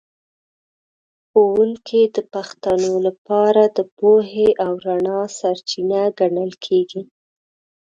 [1.29, 7.01] ښوونکی د پښتنو لپاره د پوهې او رڼا سرچینه ګڼل کېږي.